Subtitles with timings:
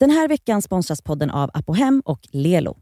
[0.00, 2.76] Den här veckan sponsras podden av Apohem och Lelo.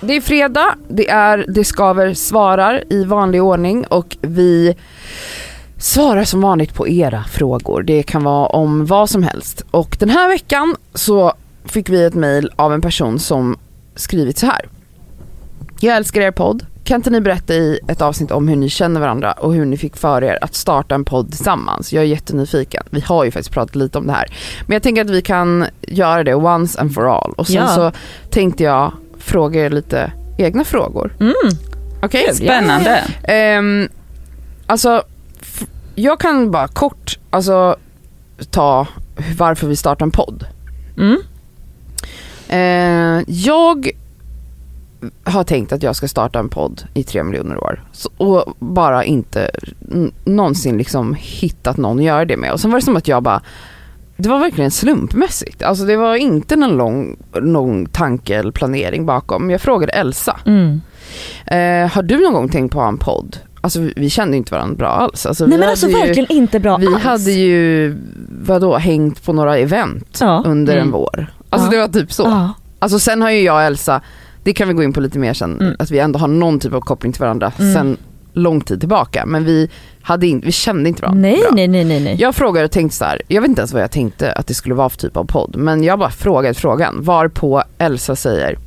[0.00, 4.76] Det är fredag, det är Det skaver svarar i vanlig ordning och vi
[5.78, 7.82] svarar som vanligt på era frågor.
[7.82, 9.64] Det kan vara om vad som helst.
[9.70, 11.32] Och den här veckan så
[11.64, 13.58] fick vi ett mail av en person som
[13.94, 14.68] skrivit så här.
[15.80, 16.66] Jag älskar er podd.
[16.84, 19.76] Kan inte ni berätta i ett avsnitt om hur ni känner varandra och hur ni
[19.76, 21.92] fick för er att starta en podd tillsammans?
[21.92, 22.82] Jag är jättenyfiken.
[22.90, 24.26] Vi har ju faktiskt pratat lite om det här.
[24.66, 27.32] Men jag tänker att vi kan göra det once and for all.
[27.36, 27.68] Och sen Ja.
[27.68, 27.92] så
[28.30, 31.16] tänkte jag fråga er lite egna frågor.
[31.20, 31.32] Mm.
[32.02, 32.34] Okej?
[32.34, 33.04] Spännande.
[33.22, 33.88] Ehm,
[34.66, 35.02] alltså,
[35.94, 37.76] jag kan bara kort alltså,
[38.50, 38.86] ta
[39.38, 40.46] varför vi startar en podd.
[40.98, 41.18] Mm.
[42.48, 43.90] Eh, jag
[45.24, 47.82] har tänkt att jag ska starta en podd i tre miljoner år.
[47.92, 49.50] Så, och bara inte
[50.24, 52.52] någonsin liksom hittat någon att göra det med.
[52.52, 53.40] Och sen var det som att jag bara,
[54.16, 55.62] det var verkligen slumpmässigt.
[55.62, 59.50] Alltså det var inte någon lång, lång tanke eller planering bakom.
[59.50, 60.80] Jag frågade Elsa, Mm.
[61.46, 63.36] eh, har du någon gång tänkt på att ha en podd?
[63.60, 65.26] Alltså vi, vi kände inte varandra bra alls.
[65.26, 67.02] Alltså, Nej vi men alltså ju- verkligen inte bra vi alls.
[67.02, 67.96] hade ju,
[68.40, 70.42] vadå, hängt på några event Ja.
[70.46, 70.92] under en Mm.
[70.92, 71.26] vår.
[71.50, 71.70] Alltså Ja.
[71.70, 72.22] det var typ så.
[72.22, 72.52] Ja.
[72.78, 74.00] Alltså sen har ju jag och Elsa,
[74.44, 75.76] det kan vi gå in på lite mer sen, Mm.
[75.78, 77.74] att vi ändå har någon typ av koppling till varandra Mm.
[77.74, 77.96] sen
[78.32, 79.26] lång tid tillbaka.
[79.26, 79.68] Men vi,
[80.02, 81.50] hade in, vi kände inte varandra Nej, bra.
[81.54, 82.16] nej, nej, nej, nej.
[82.20, 84.54] Jag frågade och tänkte så här, jag vet inte ens vad jag tänkte att det
[84.54, 85.56] skulle vara för typ av podd.
[85.56, 88.58] Men jag bara frågade frågan, varpå Elsa säger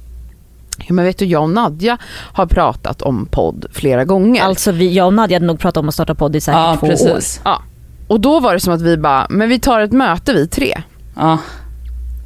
[0.87, 1.97] Ja men vet du, jag och Nadja
[2.33, 4.41] har pratat om podd flera gånger.
[4.43, 6.75] Alltså vi, jag och Nadja hade nog pratat om att starta podd i säkert Ja,
[6.79, 6.89] två år.
[6.91, 7.41] precis.
[7.43, 7.61] Ja.
[8.07, 10.81] Och då var det som att vi bara, men vi tar ett möte vi tre.
[11.15, 11.37] Ja.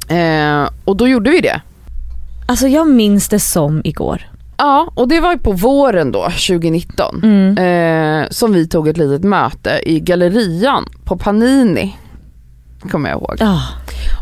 [0.08, 1.60] Eh, och då gjorde vi det.
[2.52, 4.22] Alltså jag minns det som igår.
[4.56, 7.20] Ja, och det var ju på våren då, 2019.
[7.22, 7.58] Mm.
[8.22, 11.96] Eh, som vi tog ett litet möte i gallerian på Panini.
[12.90, 13.36] Kommer jag ihåg.
[13.38, 13.60] Ja.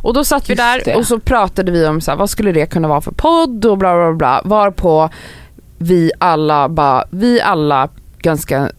[0.03, 0.95] Och då satt vi Just där det.
[0.95, 3.79] och så pratade vi om så här, vad skulle det kunna vara för podd och
[3.79, 4.43] bla bla bla.
[4.45, 5.11] Varpå
[5.79, 7.89] vi alla bara, vi alla
[8.19, 8.71] ganska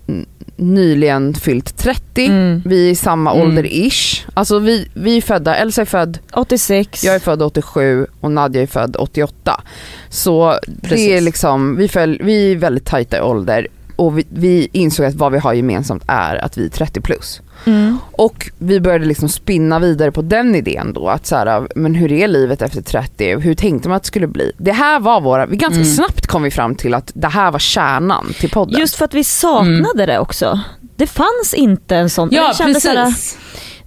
[0.61, 2.25] nyligen fyllt 30.
[2.25, 2.61] Mm.
[2.65, 3.47] Vi är i samma Mm.
[3.47, 4.25] ålder ish.
[4.33, 7.03] Alltså vi, vi är födda, Elsa är född 86.
[7.03, 9.61] jag är född 87 och Nadja är född 88.
[10.09, 11.21] Så det är Precis.
[11.21, 15.31] liksom, vi, föll, vi är väldigt tajta i ålder och vi, vi insåg att vad
[15.31, 17.41] vi har gemensamt är att vi är 30 plus.
[17.65, 17.97] Mm.
[18.11, 22.11] Och vi började liksom spinna vidare på den idén då att så här, men hur
[22.11, 23.39] är livet efter 30?
[23.39, 24.51] Hur tänkte man att det skulle bli?
[24.57, 25.93] Det här var våra, vi ganska Mm.
[25.93, 28.79] snabbt kom vi fram till att det här var kärnan till podden.
[28.79, 30.59] Just för att vi saknade det också.
[30.95, 32.29] Det fanns inte en sån.
[32.31, 33.37] Ja kände så här, precis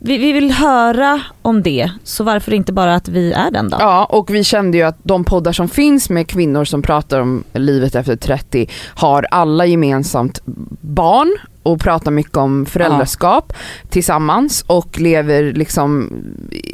[0.07, 3.77] vi, vi vill höra om det, så varför inte bara att vi är den då?
[3.81, 7.45] Ja, och vi kände ju att de poddar som finns med kvinnor som pratar om
[7.53, 10.41] livet efter 30 har alla gemensamt
[10.81, 13.53] barn och pratar mycket om föräldraskap
[13.89, 16.11] tillsammans och lever liksom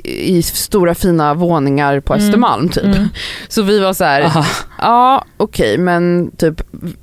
[0.05, 2.27] i stora fina våningar på Mm.
[2.27, 2.85] Östermalm typ.
[2.85, 3.09] Mm.
[3.49, 4.45] Så vi var så här, Aha.
[4.79, 6.61] ja okej men typ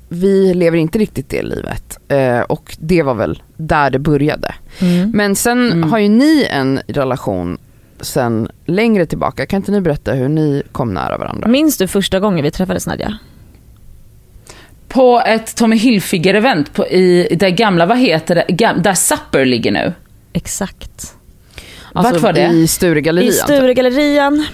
[0.08, 1.98] vi lever inte riktigt det livet.
[2.08, 4.54] Eh, och det var väl där det började.
[4.80, 5.10] Mm.
[5.14, 5.90] Men sen Mm.
[5.92, 7.58] har ju ni en relation
[8.00, 9.46] sen längre tillbaka.
[9.46, 11.48] Kan inte ni berätta hur ni kom nära varandra?
[11.48, 13.18] Minns du första gången vi träffades Nadja?
[14.88, 19.92] På ett Tommy Hilfiger-event i det gamla, vad heter det, Gam- där Supper ligger nu.
[20.32, 21.14] Exakt.
[21.92, 22.44] Vart var det?
[22.44, 23.30] Alltså, I Sturegallerian?
[23.30, 24.46] I Sturegallerian.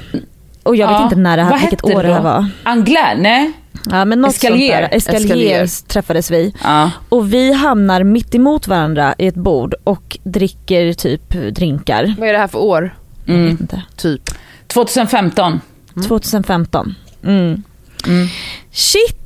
[0.62, 1.04] Och jag vet Ja.
[1.04, 2.46] inte när det här, Vad vilket år det det här var.
[2.62, 3.14] Angler?
[3.18, 3.52] Nej?
[3.90, 4.80] Ja, men något Escalier.
[4.80, 4.96] Sånt där.
[4.96, 5.88] Escalier, Escalier.
[5.88, 6.54] träffades vi.
[6.64, 6.90] Ja.
[7.08, 12.14] Och vi hamnar mitt emot varandra i ett bord och dricker typ drinkar.
[12.18, 12.96] Vad är det här för år?
[13.24, 13.50] Jag Mm.
[13.50, 13.82] vet inte.
[13.96, 14.22] Typ.
[14.66, 15.60] 2015.
[16.08, 16.94] 2015.
[17.24, 17.62] Mm.
[18.06, 18.26] Mm.
[18.72, 19.23] Shit!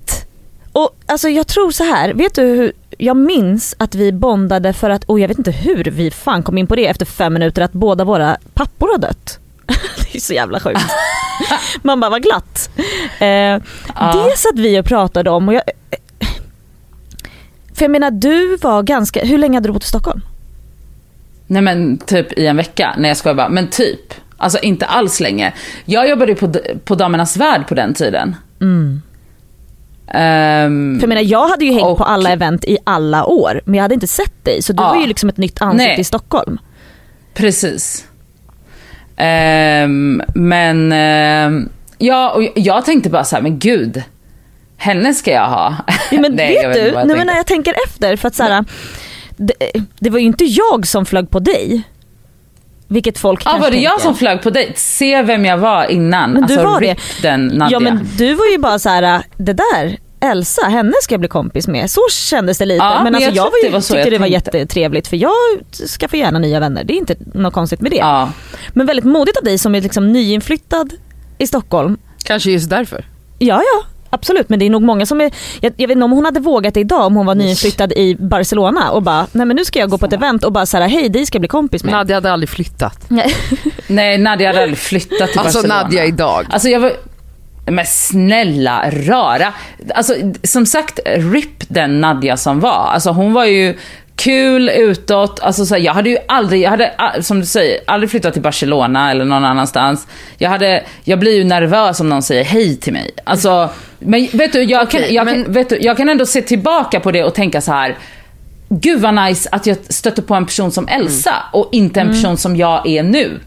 [0.73, 4.91] Och alltså jag tror så här, vet du hur jag minns att vi bondade för
[4.91, 7.63] att, och jag vet inte hur vi fan kom in på det efter fem minuter,
[7.63, 9.39] att båda våra pappor har dött.
[9.67, 10.81] det är så jävla sjukt.
[11.83, 12.71] Man bara, vad glatt.
[13.19, 13.27] Eh,
[14.01, 14.25] Ja.
[14.31, 15.63] Det satt vi och pratade om och jag,
[17.75, 20.21] för jag menar du var ganska, hur länge hade du bott i Stockholm?
[21.47, 22.95] Nej men typ i en vecka.
[22.99, 23.49] Nej jag skojar bara.
[23.49, 24.15] Men typ.
[24.37, 25.53] Alltså inte alls länge.
[25.85, 26.53] Jag jobbade ju på,
[26.85, 28.37] på Damernas Värld på den tiden.
[28.61, 29.03] Mm.
[30.15, 33.61] Ehm, För jag menar jag hade ju hängt Och- på alla event i alla år
[33.65, 34.89] men jag hade inte sett dig så du Ja.
[34.89, 36.01] var ju liksom ett nytt ansikte Nej.
[36.01, 36.59] i Stockholm.
[37.35, 38.05] Precis.
[39.17, 41.69] Ehm, men ehm,
[41.99, 44.03] ja, och jag tänkte bara så här, men gud.
[44.77, 45.75] Henne ska jag ha.
[46.11, 48.65] Ja, men Nej, vet du, jag nu när jag tänker efter för att så här,
[49.37, 49.55] det,
[49.99, 51.83] det var ju inte jag som flög på dig.
[52.89, 54.05] Vilket folk Ja, kanske var det jag tänker.
[54.05, 54.73] som flög på dejt?
[54.77, 56.33] Se vem jag var innan.
[56.33, 56.91] Men du alltså, var det.
[56.91, 57.73] Rick den Nadja.
[57.73, 61.29] Ja men du var ju bara så här, det där Elsa, henne ska jag bli
[61.29, 61.91] kompis med.
[61.91, 62.85] Så kändes det lite.
[62.85, 64.27] Ja, men men alltså jag jag, var ju, det var så tyckte jag det var
[64.27, 65.33] jättetrevligt för jag
[65.73, 66.85] ska få gärna nya vänner.
[66.85, 67.97] Det är inte något konstigt med det.
[67.97, 68.29] Ja.
[68.73, 70.93] Men väldigt modigt av dig som är liksom nyinflyttad
[71.39, 71.99] i Stockholm.
[72.25, 73.05] Kanske just därför.
[73.39, 73.85] Ja, ja.
[74.11, 76.41] Absolut, men det är nog många som är, jag, jag vet inte om hon hade
[76.41, 79.79] vågat det idag om hon var nyinflyttad i Barcelona och bara, nej men nu ska
[79.79, 81.93] jag gå på ett event och bara säga hej dig ska jag bli kompis med.
[81.93, 83.05] Nadja hade aldrig flyttat.
[83.09, 83.35] Nej.
[83.87, 85.83] Nej, Nadja hade aldrig flyttat till Alltså Barcelona.
[85.83, 86.47] Nadja idag.
[86.51, 86.93] Alltså jag var...
[87.67, 89.53] Men snälla rara.
[89.95, 92.91] Alltså som sagt, RIP den Nadja som var.
[92.93, 93.77] Alltså hon var ju
[94.19, 95.41] kul utåt.
[95.41, 98.43] Alltså så här, jag hade ju aldrig, jag hade som du säger, aldrig flyttat till
[98.43, 100.07] Barcelona eller någon annanstans.
[100.39, 103.11] Jag, hade, jag blir ju nervös om någon säger hej till mig.
[103.25, 107.01] Alltså, men vet du, jag, kan, jag, kan, vet du, jag kan ändå se tillbaka
[107.01, 107.99] på det och tänka så här.
[108.69, 112.37] Gud vad nice att jag stötte på en person som Elsa och inte en person
[112.37, 113.41] som jag är nu.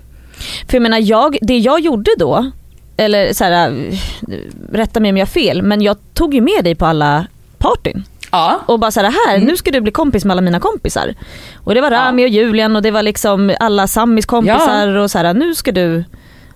[0.68, 2.52] För jag menar, jag, det jag gjorde då,
[2.98, 3.98] eller så här, äh,
[4.72, 7.26] rätta mig om jag har fel, men jag tog ju med dig på alla
[7.58, 8.04] partyn.
[8.32, 8.60] Ja.
[8.66, 11.16] Och bara såhär, här, nu ska du bli kompis med alla mina kompisar.
[11.64, 15.18] Och det var Rami och Julian och det var liksom alla Samis kompisar och så
[15.18, 16.04] här, nu ska du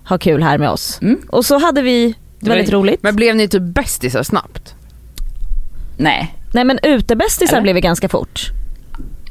[0.08, 0.98] ha kul här med oss.
[1.02, 1.20] Mm.
[1.28, 3.02] Och så hade vi Det var- väldigt roligt.
[3.02, 4.74] Men blev ni typ bästisar snabbt?
[5.96, 6.34] Nej.
[6.52, 7.62] Nej men utebästisar Eller?
[7.62, 8.50] blev vi ganska fort.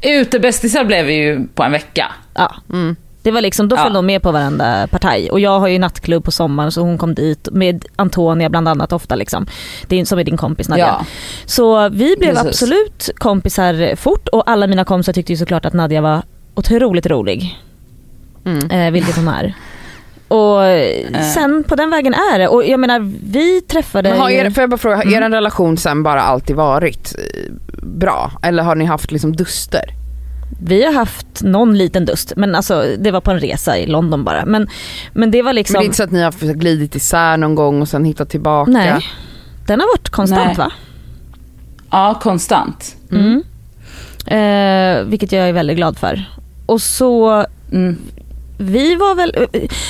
[0.01, 2.11] Utebästisar blev vi ju på en vecka.
[2.33, 2.55] Ja.
[2.73, 2.95] Mm.
[3.25, 3.83] Det var liksom, då Ja.
[3.83, 5.29] föll de med på varenda partaj.
[5.31, 8.93] Och jag har ju nattklubb på sommaren så hon kom dit med Antonia bland annat
[8.93, 9.45] ofta liksom.
[9.87, 10.85] Det är, som är din kompis Nadja.
[10.85, 11.05] Ja.
[11.45, 12.47] Så vi blev Precis.
[12.47, 16.21] absolut kompisar fort och alla mina kompisar tyckte ju såklart att Nadja var
[16.55, 17.59] otroligt rolig.
[18.45, 18.71] Mm.
[18.71, 19.53] Eh, vilket hon är.
[20.27, 22.47] Och eh, sen på den vägen är det.
[22.47, 22.99] Och jag menar
[23.31, 25.23] vi träffade Men har er, får jag bara fråga, har Mm.
[25.23, 27.51] er relation sen bara alltid varit eh,
[27.83, 28.31] bra?
[28.43, 29.81] Eller har ni haft liksom duster?
[30.63, 34.23] Vi har haft någon liten dust men alltså det var på en resa i London
[34.23, 34.45] bara.
[34.45, 34.67] Men,
[35.13, 37.55] men det var Men liksom, det är inte så att ni har glidit isär någon
[37.55, 38.71] gång och sen hittat tillbaka?
[38.71, 39.01] nej.
[39.67, 40.55] Den har varit konstant Nej.
[40.57, 40.71] va?
[41.91, 42.95] Ja, konstant.
[43.11, 43.43] Mm.
[44.27, 46.23] Eh, vilket jag är väldigt glad för.
[46.65, 47.97] Och så, Mm.
[48.57, 49.47] vi var väl,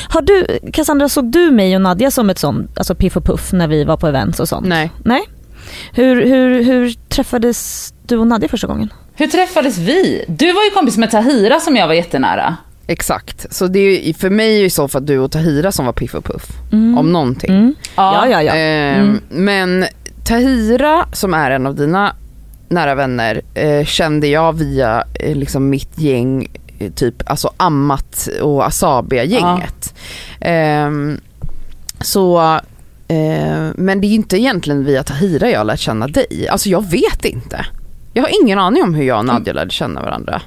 [0.09, 3.53] har du, Cassandra såg du mig och Nadja som ett sånt, alltså piff och puff
[3.53, 4.67] när vi var på events och sånt?
[4.67, 4.91] Nej.
[5.03, 5.21] Nej?
[5.93, 8.89] Hur, hur, hur träffades du och Nadja första gången?
[9.17, 10.25] Hur träffades vi?
[10.27, 12.55] Du var ju kompis med Tahira som jag var jättenära.
[12.87, 15.71] Exakt, så det är ju, för mig är ju så för att du och Tahira
[15.71, 16.43] som var Piff och Puff.
[16.71, 16.97] Mm.
[16.97, 17.49] Om någonting.
[17.51, 17.75] Mm.
[17.95, 18.53] Ja, ja, ja.
[18.53, 19.21] Ehm, Mm.
[19.29, 19.85] Men
[20.25, 22.15] Tahira som är en av dina
[22.69, 26.47] nära vänner eh, kände jag via eh, liksom mitt gäng,
[26.79, 29.93] eh, typ alltså Ammat och Asabia-gänget.
[30.39, 31.19] Ehm,
[32.01, 32.59] så,
[33.75, 36.47] men det är ju inte egentligen via Tahira jag har lärt känna dig.
[36.49, 37.65] Alltså jag vet inte.
[38.15, 40.41] Jag har ingen aning om hur jag och Nadja lärde känna varandra.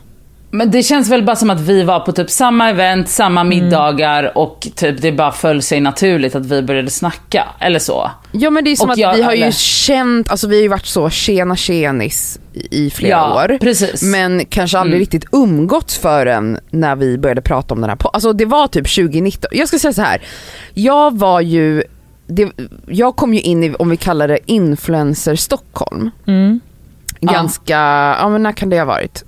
[0.50, 3.48] Men det känns väl bara som att vi var på typ samma event, samma Mm.
[3.48, 7.44] middagar och typ det bara föll sig naturligt att vi började snacka.
[7.60, 8.10] Eller så.
[8.32, 10.56] Ja men det är som Och att jag- vi har ju eller- känt, alltså vi
[10.56, 13.58] har ju varit så tjena tjenis i flera ja, år.
[13.60, 14.02] precis.
[14.02, 15.00] Men kanske aldrig Mm.
[15.00, 18.88] riktigt umgåtts förrän när vi började prata om den här po- Alltså det var typ
[18.88, 19.48] 2019.
[19.52, 20.22] Jag ska säga så här.
[20.74, 21.82] Jag var ju,
[22.26, 22.50] det,
[22.86, 26.10] jag kom ju in i, om vi kallar det influencer Stockholm.
[26.26, 26.60] Mm.
[27.20, 27.32] Ja.
[27.32, 27.76] Ganska,
[28.20, 29.24] ja men när kan det ha varit?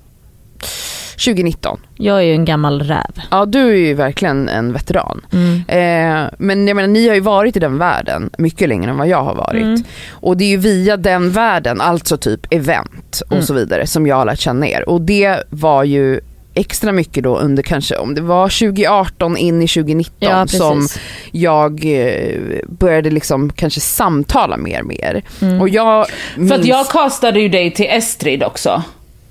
[1.25, 1.81] 2019.
[1.97, 3.21] Jag är ju en gammal räv.
[3.31, 5.21] Ja du är ju verkligen en veteran.
[5.33, 5.55] Mm.
[5.69, 9.09] Eh, men jag menar ni har ju varit i den världen mycket längre än vad
[9.09, 9.63] jag har varit.
[9.63, 9.83] Mm.
[10.11, 13.45] Och det är ju via den världen, alltså typ event och Mm.
[13.45, 14.89] så vidare som jag har lärt känna er.
[14.89, 16.21] Och det var ju
[16.61, 20.89] extra mycket då under kanske om det var 2018 in i 2019 Ja, som
[21.33, 22.35] jag eh,
[22.69, 25.23] började liksom kanske samtala mer med er.
[25.43, 25.61] Mm.
[25.61, 28.83] Och jag För att minns- jag castade ju dig till Estrid också.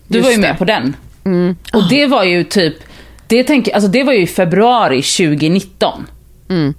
[0.07, 0.41] Du Just var ju det.
[0.47, 0.95] med på den.
[1.25, 1.55] Mm.
[1.73, 2.75] Och det var ju typ,
[3.27, 6.05] det, tänker, alltså det var ju i februari 2019.
[6.49, 6.73] Mm.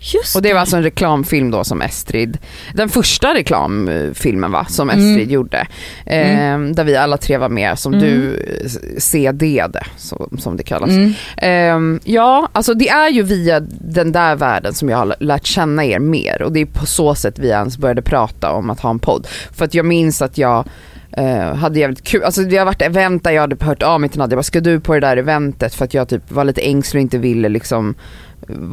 [0.00, 2.38] Just Och det var alltså en reklamfilm då som Estrid,
[2.74, 5.10] den första reklamfilmen va, som Mm.
[5.10, 5.66] Estrid gjorde.
[6.06, 8.04] Eh, Där vi alla tre var med som Mm.
[8.04, 8.38] du
[8.98, 10.90] CD'ade, så, som det kallas.
[10.90, 11.12] Mm.
[11.36, 15.84] Eh, ja, alltså det är ju via den där världen som jag har lärt känna
[15.84, 18.90] er mer och det är på så sätt vi ens började prata om att ha
[18.90, 19.26] en podd.
[19.52, 20.64] För att jag minns att jag
[21.12, 24.10] eh, hade jävligt kul, alltså det har varit event där jag hade hört av mig
[24.10, 25.74] till Nadja, bara, ska du på det där eventet?
[25.74, 27.94] För att jag typ var lite ängslig och inte ville liksom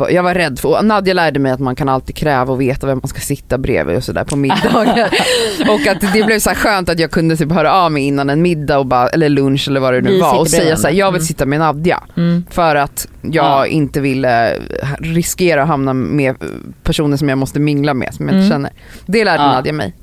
[0.09, 2.99] jag var rädd för, Nadja lärde mig att man kan alltid kräva och veta vem
[3.03, 5.09] man ska sitta bredvid och sådär på middagar.
[5.69, 8.41] och att det blev så skönt att jag kunde typ höra av mig innan en
[8.41, 10.93] middag och bara, eller lunch eller vad det nu Vi var och säga så här,
[10.95, 11.25] jag vill Mm.
[11.27, 12.03] sitta med Nadja.
[12.17, 12.45] Mm.
[12.49, 13.65] För att jag Ja.
[13.65, 14.57] inte ville
[14.99, 16.35] riskera att hamna med
[16.83, 18.49] personer som jag måste mingla med som jag inte Mm.
[18.51, 18.71] känner.
[19.05, 19.51] Det lärde Ja.
[19.51, 19.93] Nadja mig.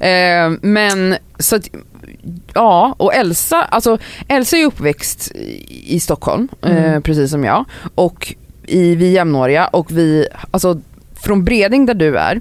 [0.00, 1.68] Eh, men så att,
[2.54, 5.32] ja och Elsa, alltså Elsa är uppväxt
[5.86, 7.02] i Stockholm eh, Mm.
[7.02, 8.34] precis som jag och
[8.70, 10.80] i, vi är jämnåriga och vi, alltså
[11.24, 12.40] från Breding där du är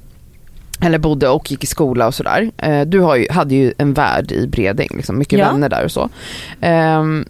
[0.81, 2.51] eller bodde och gick i skola och sådär.
[2.57, 5.51] Eh, du har ju, hade ju en värld i Bredäng, liksom, mycket Ja.
[5.51, 6.09] vänner där och så.
[6.61, 7.25] Ehm,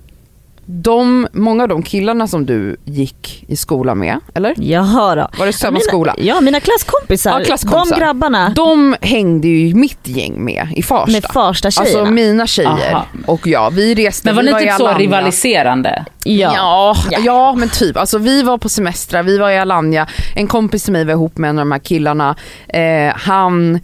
[0.72, 4.54] de, många av de killarna som du gick i skola med, eller?
[4.58, 5.28] Jaha då.
[5.40, 6.16] Var det samma mina, skola?
[6.18, 7.40] Ja, mina klasskompisar.
[7.40, 7.96] Ja, klasskompisar.
[7.96, 11.12] De grabbarna De hängde ju i mitt gäng med i Farsta.
[11.12, 12.00] med Farsta tjejerna.
[12.00, 13.06] Alltså mina tjejer Aha.
[13.26, 14.26] och jag, vi reste.
[14.28, 15.00] Men var ni typ så Alanya.
[15.00, 16.06] rivaliserande?
[16.24, 16.52] ja.
[16.56, 17.20] Ja, Ja.
[17.24, 17.56] ja.
[17.56, 17.98] men typ.
[17.98, 21.38] Alltså, vi var på semestrar, vi var i Alanya, en kompis till mig var ihop
[21.38, 22.36] med en av de här killarna.
[22.68, 23.80] Eh, han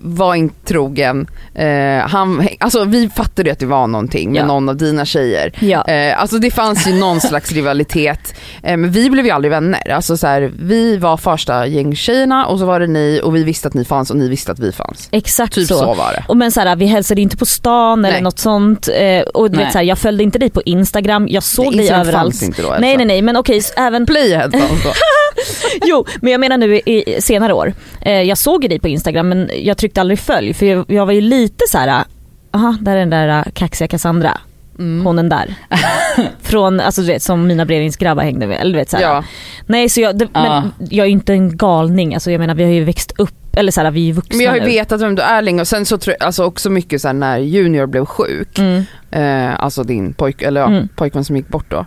[0.00, 1.26] var inte trogen.
[1.54, 4.46] Eh, han, alltså, vi fattade ju att det var någonting med Ja.
[4.46, 5.52] någon av dina tjejer.
[5.60, 5.84] Ja.
[5.88, 8.34] Eh, alltså det fanns ju någon slags rivalitet.
[8.62, 9.90] Eh, men vi blev ju aldrig vänner.
[9.90, 13.68] Alltså, så här, vi var första gängtjejerna och så var det ni och vi visste
[13.68, 15.08] att ni fanns och ni visste att vi fanns.
[15.12, 15.78] Exakt Typ så.
[15.78, 16.24] så, var det.
[16.28, 18.22] Och men så här, vi hälsade inte på stan eller Nej.
[18.22, 18.88] något sånt.
[18.88, 19.64] Eh, och du Nej.
[19.64, 22.24] vet, så här, jag följde inte dig på Instagram, jag såg dig Instagram överallt.
[22.34, 22.80] fanns inte då, Elsa.
[22.80, 24.90] nej nej nej men okej, även Playhead fanns då.
[25.84, 27.74] Jo, men jag menar nu i, senare år.
[28.00, 31.06] Eh, jag såg ju dig på Instagram men jag tryckte aldrig följ för jag, jag
[31.06, 32.04] var ju lite så här.
[32.50, 34.38] aha där är den där eh, kaxiga Cassandra.
[34.78, 35.06] Mm.
[35.06, 35.54] Hon den där.
[36.42, 38.60] Från, alltså du vet som mina Brevningsgrabbar hängde med.
[38.60, 38.96] Eller du vet, så.
[39.00, 39.24] Ja.
[39.66, 40.42] Nej så jag, det, Ja.
[40.42, 43.56] men jag är ju inte en galning, alltså jag menar vi har ju växt upp,
[43.56, 44.68] eller så här, vi är ju vuxna Men jag har ju nu.
[44.68, 47.12] vetat vem du är länge och sen så tror jag alltså också mycket så här
[47.12, 48.84] när Junior blev sjuk, Mm.
[49.10, 50.88] eh, alltså din pojk, eller ja, Mm.
[50.96, 51.86] pojkvän som gick bort då.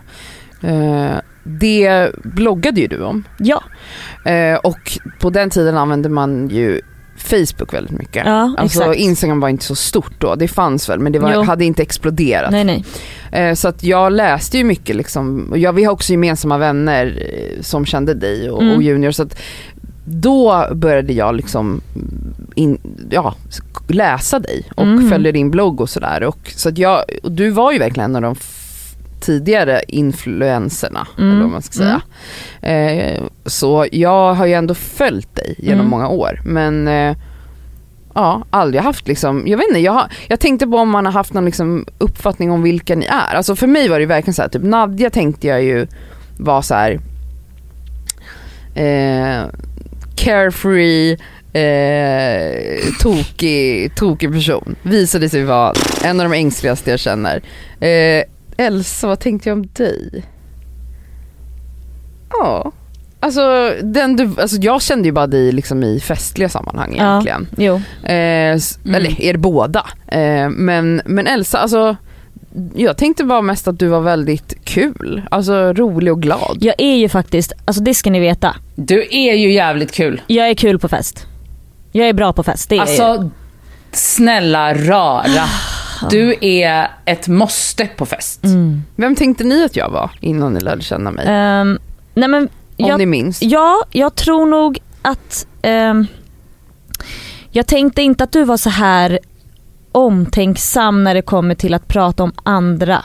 [0.60, 3.24] Eh, det bloggade ju du om.
[3.38, 3.62] Ja,
[4.24, 6.80] Eh, och på den tiden använde man ju
[7.16, 8.26] Facebook väldigt mycket.
[8.26, 8.98] ja Alltså exakt.
[8.98, 12.50] Instagram var inte så stort då, det fanns väl men det var, hade inte exploderat.
[12.50, 12.84] Nej nej.
[13.32, 17.22] Eh, så att jag läste ju mycket liksom, jag, vi har också gemensamma vänner
[17.60, 18.74] som kände dig och, Mm.
[18.76, 19.38] och Junior så att
[20.04, 21.80] då började jag liksom
[22.54, 22.78] in,
[23.10, 23.34] ja,
[23.88, 25.10] läsa dig och Mm.
[25.10, 26.22] följa din blogg och sådär.
[26.22, 28.34] Och, så att jag, och du var ju verkligen en av de
[29.20, 31.30] tidigare influenserna, Mm.
[31.30, 32.00] eller vad man ska säga.
[32.62, 35.90] Eh, så jag har ju ändå följt dig genom Mm.
[35.90, 36.40] många år.
[36.44, 37.16] Men eh,
[38.14, 41.12] ja, aldrig haft liksom, jag vet inte, jag, har, jag tänkte på om man har
[41.12, 43.34] haft någon liksom uppfattning om vilka ni är.
[43.34, 45.86] Alltså för mig var det verkligen så här, typ Nadja tänkte jag ju
[46.38, 47.00] var så här
[48.74, 49.46] eh,
[50.16, 51.16] carefree,
[51.52, 54.76] eh, tokig, tokig person.
[54.82, 55.72] Visade sig vara
[56.04, 57.36] en av de ängsligaste jag känner.
[57.80, 58.22] Eh,
[58.56, 60.24] Elsa, vad tänkte jag om dig?
[62.30, 62.72] Ja,
[63.20, 67.04] alltså, den du, alltså jag kände ju bara dig liksom i festliga sammanhang Ja.
[67.22, 67.46] egentligen.
[67.56, 67.74] Jo.
[68.08, 68.94] Eh, Mm.
[68.94, 69.86] Eller er båda.
[70.08, 71.96] Eh, men, men Elsa, alltså
[72.74, 76.58] jag tänkte bara mest att du var väldigt kul, alltså rolig och glad.
[76.60, 78.56] Jag är ju faktiskt, alltså det ska ni veta.
[78.74, 80.20] Du är ju jävligt kul.
[80.26, 81.26] Jag är kul på fest.
[81.92, 83.02] Jag är bra på fest, det är jag ju.
[83.02, 83.30] Alltså,
[83.92, 85.44] snälla rara.
[86.10, 88.44] Du är ett måste på fest.
[88.44, 88.82] Mm.
[88.96, 91.24] Vem tänkte ni att jag var innan ni lärde känna mig?
[91.28, 91.78] Ehm,
[92.14, 92.48] nej men, Om
[92.88, 93.42] jag, ni minns.
[93.42, 96.06] ja, jag tror nog att ehm,
[97.50, 99.18] jag tänkte inte att du var så här
[99.92, 103.04] omtänksam när det kommer till att prata om andra.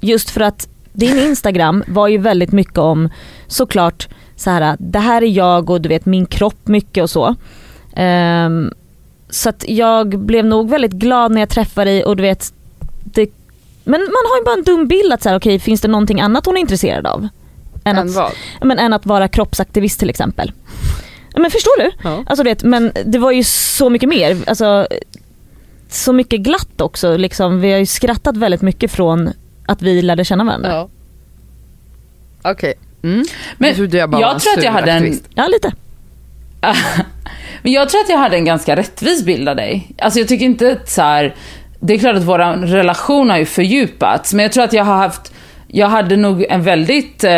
[0.00, 3.08] Just för att din Instagram var ju väldigt mycket om
[3.46, 7.34] såklart så här, det här är jag och du vet min kropp mycket och så.
[7.96, 8.72] Ehm,
[9.32, 12.52] så att jag blev nog väldigt glad när jag träffade dig och du vet,
[13.04, 13.30] det,
[13.84, 16.20] men man har ju bara en dum bild att så här, okej finns det någonting
[16.20, 17.28] annat hon är intresserad av?
[17.84, 18.32] Än Än att, vad?
[18.60, 20.52] Ja, men, än att vara kroppsaktivist till exempel.
[21.34, 21.90] Ja, Men förstår du?
[22.04, 22.24] Ja.
[22.26, 24.38] Alltså, du vet, men det var ju så mycket mer.
[24.46, 24.86] Alltså,
[25.88, 27.16] så mycket glatt också.
[27.16, 27.60] Liksom.
[27.60, 29.30] Vi har ju skrattat väldigt mycket från
[29.66, 30.70] att vi lärde känna varandra.
[30.70, 30.88] Ja,
[32.42, 32.50] Ja.
[32.50, 32.74] Okej.
[33.02, 33.24] Mm.
[33.58, 33.76] Men jag
[34.20, 35.24] jag tror att jag hade en, aktivist.
[35.48, 35.72] lite.
[37.62, 39.88] Men jag tror att jag hade en ganska rättvis bild av dig.
[39.98, 41.34] Alltså jag tycker inte att så här,
[41.80, 44.96] det är klart att vår relation har ju fördjupats, men jag tror att jag har
[44.96, 45.32] haft
[45.74, 47.32] jag hade nog en väldigt, eh,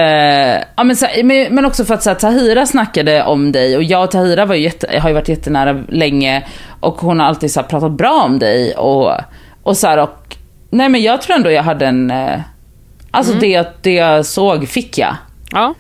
[0.77, 3.77] ja men, så här, men, men också för att så här, Tahira snackade om dig
[3.77, 6.47] och jag och Tahira var ju jätte, har ju varit jättenära länge
[6.81, 9.13] och hon har alltid så här, pratat bra om dig och,
[9.63, 10.37] och så här, och
[10.71, 12.41] nej men jag tror ändå jag hade en, eh,
[13.11, 15.17] alltså det, det jag såg fick jag.
[15.53, 15.75] Ja.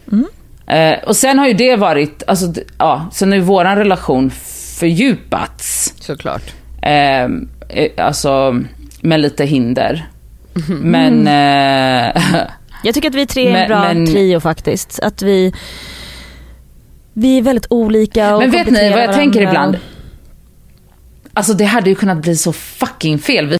[0.66, 4.30] Eh, och sen har ju det varit, alltså, ja, sen har ju våran relation
[4.78, 5.94] fördjupats.
[6.00, 6.42] Såklart.
[6.82, 7.28] Eh, eh,
[7.98, 8.60] alltså
[9.00, 10.08] med lite hinder.
[10.68, 12.22] Men, eh,
[12.84, 15.00] Jag tycker att vi tre är en bra men- trio faktiskt.
[15.00, 15.52] Att vi,
[17.12, 19.50] vi är väldigt olika och men vet ni vad jag tänker varandra.
[19.50, 19.78] ibland?
[21.34, 23.46] Alltså det hade ju kunnat bli så fucking fel.
[23.46, 23.58] Vi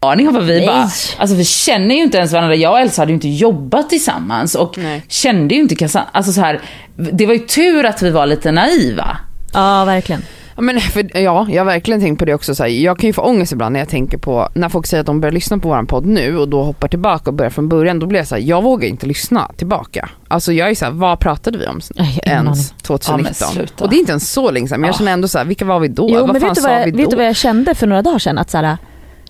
[0.00, 0.66] aning om vad vi Nej.
[0.66, 0.88] bara,
[1.18, 2.54] alltså vi känner ju inte ens varandra.
[2.54, 5.02] Jag och Elsa hade ju inte jobbat tillsammans och Nej.
[5.08, 6.08] kände ju inte Cassandra.
[6.12, 6.60] Alltså så här,
[6.96, 9.16] det var ju tur att vi var lite naiva.
[9.52, 10.22] Ja verkligen.
[10.56, 12.54] Ja, men för, ja, jag har verkligen tänkt på det också.
[12.54, 15.00] Så här, jag kan ju få ångest ibland när jag tänker på, när folk säger
[15.00, 17.68] att de börjar lyssna på våran podd nu och då hoppar tillbaka och börjar från
[17.68, 17.98] början.
[17.98, 20.08] Då blir jag så här, jag vågar inte lyssna tillbaka.
[20.28, 21.92] Alltså jag är så här, vad pratade vi om ens
[22.26, 22.54] aning.
[22.82, 23.48] 2019?
[23.56, 24.98] Ja, och det är inte ens så länge sedan, men jag Ja.
[24.98, 26.08] känner ändå så här, vilka var vi då?
[26.10, 27.10] Jo vad men fan vet du sa vad, jag, vi vet då?
[27.10, 28.38] du vad jag kände för några dagar sedan?
[28.38, 28.76] Att så här,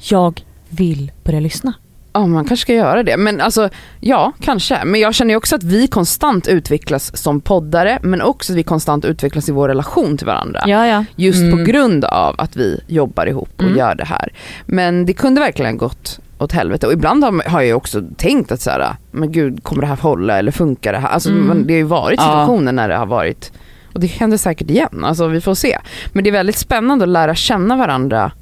[0.01, 1.73] jag vill börja lyssna.
[2.13, 3.17] Ja man kanske ska göra det.
[3.17, 3.69] Men alltså
[4.01, 4.85] ja kanske.
[4.85, 8.63] Men jag känner ju också att vi konstant utvecklas som poddare men också att vi
[8.63, 10.61] konstant utvecklas i vår relation till varandra.
[10.67, 11.05] Ja ja.
[11.17, 11.59] Just Mm.
[11.59, 13.77] på grund av att vi jobbar ihop och Mm.
[13.79, 14.33] gör det här.
[14.67, 18.61] Men det kunde verkligen gått åt helvete och ibland har, jag ju också tänkt att
[18.61, 21.09] så här, men gud kommer det här hålla eller funkar det här?
[21.09, 21.67] Alltså Mm.
[21.67, 22.25] det har ju varit Ja.
[22.25, 23.53] situationer när det har varit
[23.95, 25.79] och det händer säkert igen, alltså vi får se.
[26.13, 28.33] Men det är väldigt spännande att lära känna varandra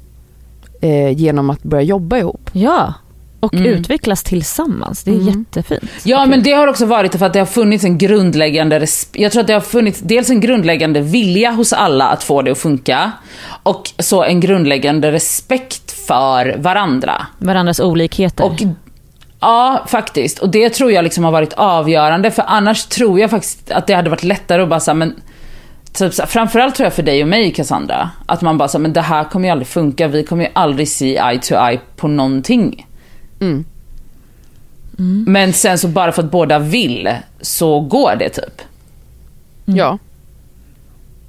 [0.81, 2.49] eh, genom att börja jobba ihop.
[2.53, 2.93] Ja.
[3.39, 3.65] Och Mm.
[3.65, 5.03] utvecklas tillsammans.
[5.03, 5.27] Det är Mm.
[5.27, 5.89] jättefint.
[6.03, 9.41] Ja men det har också varit för att det har funnits en grundläggande Jag tror
[9.41, 13.11] att det har funnits dels en grundläggande vilja hos alla att få det att funka.
[13.63, 17.27] Och så en grundläggande respekt för varandra.
[17.37, 18.45] Varandras olikheter.
[18.45, 18.61] Och
[19.39, 20.39] Ja, faktiskt.
[20.39, 22.31] Och det tror jag liksom har varit avgörande.
[22.31, 25.15] För annars tror jag faktiskt att det hade varit lättare att bara säga men
[25.97, 28.81] Typ så här, framförallt tror jag för dig och mig Cassandra, att man bara säger
[28.81, 31.79] men det här kommer ju aldrig funka, vi kommer ju aldrig se eye to eye
[31.95, 32.87] på någonting.
[33.39, 33.65] Mm.
[35.27, 37.09] Men sen så bara för att båda vill,
[37.41, 38.61] så går det typ.
[39.65, 39.77] Mm.
[39.79, 39.97] Ja.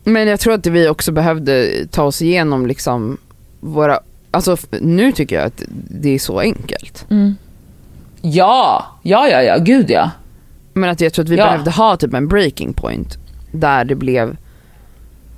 [0.04, 3.18] Men jag tror att vi också behövde ta oss igenom liksom
[3.60, 7.06] våra, alltså nu tycker jag att det är så enkelt.
[7.10, 7.36] Mm.
[8.22, 10.10] Ja, ja, ja, ja, gud ja.
[10.72, 11.44] Men att jag tror att vi Ja.
[11.44, 13.18] behövde ha typ en breaking point
[13.52, 14.36] där det blev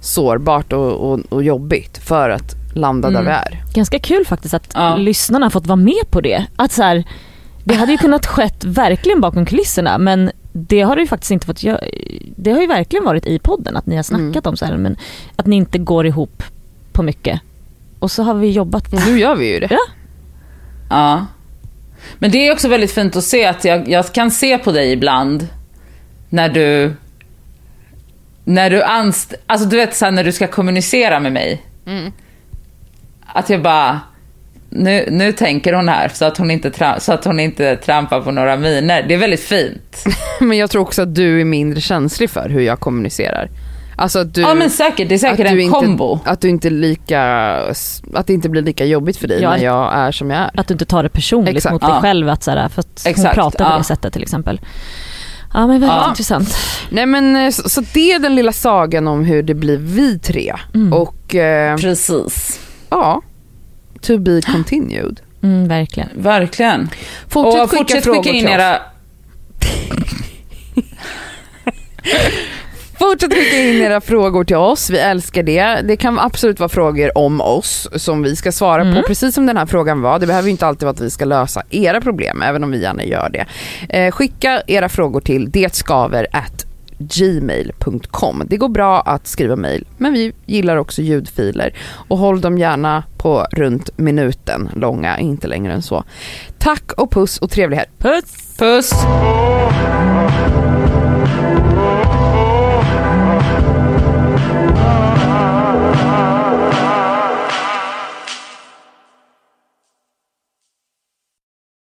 [0.01, 3.25] sårbart och, och, och jobbigt för att landa Mm.
[3.25, 3.65] där vi är.
[3.75, 4.97] Ganska kul faktiskt att Ja.
[4.97, 6.47] lyssnarna har fått vara med på det.
[6.57, 7.05] Att så här,
[7.65, 11.47] det hade ju kunnat skett verkligen bakom kulisserna men det har det ju faktiskt inte
[11.47, 11.81] fått göra.
[12.37, 14.97] Det har ju verkligen varit i podden att ni har snackat om så här men
[15.37, 16.43] att ni inte går ihop
[16.93, 17.41] på mycket.
[17.99, 18.93] Och så har vi jobbat.
[18.93, 19.79] Och nu gör vi ju det.
[20.91, 21.27] Ja.
[22.19, 24.93] Men det är också väldigt fint att se att jag, jag kan se på dig
[24.93, 25.47] ibland
[26.29, 26.95] när du
[28.45, 29.35] när du anst...
[29.47, 31.63] Alltså du vet så här, när du ska kommunicera med mig.
[31.87, 32.13] Mm.
[33.27, 34.01] Att jag bara,
[34.71, 38.21] nu, nu tänker hon här så att hon, inte tra- så att hon inte trampar
[38.21, 39.03] på några miner.
[39.09, 40.05] Det är väldigt fint.
[40.41, 43.51] Men jag tror också att du är mindre känslig för hur jag kommunicerar.
[43.97, 46.19] Alltså att du, ja men säkert, det är säkert att du en inte, kombo.
[46.25, 47.23] Att du inte är lika,
[48.15, 49.51] att det inte blir lika jobbigt för dig Ja.
[49.51, 50.51] när jag är som jag är.
[50.55, 51.73] Att du inte tar det personligt Exakt.
[51.73, 52.01] mot dig Ja.
[52.01, 53.79] själv att så här, för att hon Exakt, pratar på ja.
[53.79, 54.61] det sättet till exempel.
[55.53, 56.09] Ja men väldigt Ja.
[56.09, 56.57] intressant.
[56.91, 60.19] Nej men eh, så, så det är den lilla sagan om hur det blir vi
[60.19, 60.55] tre.
[60.75, 60.93] Mm.
[60.93, 62.61] Och eh, Precis.
[62.91, 63.23] ja,
[64.01, 65.21] to be continued.
[65.43, 66.09] Mm, verkligen.
[66.15, 66.91] Verkligen.
[67.29, 68.79] Fortsätt och skicka fortsätt skicka in era...
[73.01, 75.81] Fortsätt skicka in era frågor till oss, vi älskar det.
[75.89, 78.95] Det kan absolut vara frågor om oss som vi ska svara Mm.
[78.95, 80.19] på, precis som den här frågan var.
[80.19, 83.05] Det behöver inte alltid vara att vi ska lösa era problem, även om vi gärna
[83.05, 83.47] gör det.
[83.99, 86.67] Eh, skicka era frågor till detskaver at
[86.99, 88.43] gmail.com.
[88.47, 91.75] Det går bra att skriva mail, men vi gillar också ljudfiler.
[92.09, 96.05] Och håll dem gärna på runt minuten långa, inte längre än så.
[96.59, 97.91] Tack och puss och trevlig helg.
[97.99, 98.57] Puss!
[98.59, 98.93] Puss!